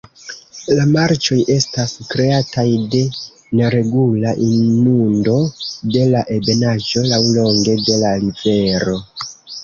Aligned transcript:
La 0.77 0.83
marĉoj 0.91 1.35
estas 1.55 1.91
kreataj 2.13 2.63
de 2.95 3.01
neregula 3.59 4.31
inundo 4.45 5.35
de 5.97 6.01
la 6.13 6.23
ebenaĵo 6.37 7.03
laŭlonge 7.11 7.77
de 7.91 7.99
la 8.05 8.15
rivero. 8.25 8.97